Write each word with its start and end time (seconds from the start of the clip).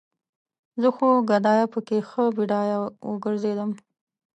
زه 0.81 0.89
خو 0.95 1.07
ګدايه 1.29 1.65
پکې 1.73 1.97
ښه 2.09 2.23
بډايه 2.35 2.79
وګرځېدم 3.09 3.71